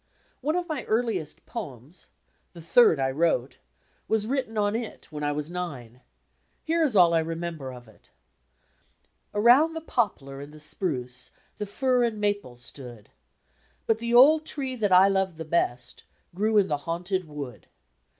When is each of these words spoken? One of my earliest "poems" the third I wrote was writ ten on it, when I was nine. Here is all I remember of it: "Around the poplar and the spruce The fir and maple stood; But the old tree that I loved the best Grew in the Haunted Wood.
One 0.41 0.55
of 0.55 0.67
my 0.67 0.83
earliest 0.85 1.45
"poems" 1.45 2.09
the 2.53 2.61
third 2.63 2.99
I 2.99 3.11
wrote 3.11 3.59
was 4.07 4.25
writ 4.25 4.47
ten 4.47 4.57
on 4.57 4.75
it, 4.75 5.05
when 5.11 5.23
I 5.23 5.31
was 5.31 5.51
nine. 5.51 6.01
Here 6.63 6.81
is 6.81 6.95
all 6.95 7.13
I 7.13 7.19
remember 7.19 7.71
of 7.71 7.87
it: 7.87 8.09
"Around 9.31 9.73
the 9.75 9.81
poplar 9.81 10.41
and 10.41 10.53
the 10.55 10.59
spruce 10.59 11.29
The 11.59 11.67
fir 11.67 12.03
and 12.03 12.19
maple 12.19 12.57
stood; 12.57 13.11
But 13.85 13.99
the 13.99 14.15
old 14.15 14.43
tree 14.43 14.75
that 14.75 14.91
I 14.91 15.07
loved 15.07 15.37
the 15.37 15.45
best 15.45 16.03
Grew 16.33 16.57
in 16.57 16.67
the 16.67 16.77
Haunted 16.77 17.25
Wood. 17.25 17.67